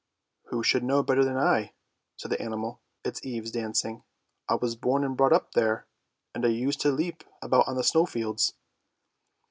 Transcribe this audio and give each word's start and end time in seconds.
"Who 0.49 0.63
should 0.63 0.83
know 0.83 1.03
better 1.03 1.23
than 1.23 1.37
I," 1.37 1.73
said 2.17 2.31
the 2.31 2.41
animal, 2.41 2.81
its 3.03 3.23
eves 3.23 3.51
dancing." 3.51 4.03
I 4.49 4.55
was 4.55 4.75
born 4.75 5.03
and 5.03 5.15
brought 5.15 5.31
up 5.31 5.51
there, 5.51 5.85
and 6.33 6.43
I 6.43 6.49
used 6.49 6.81
to 6.81 6.89
leap 6.91 7.23
about 7.39 7.67
on 7.67 7.75
the 7.75 7.83
snow 7.83 8.07
fields." 8.07 8.55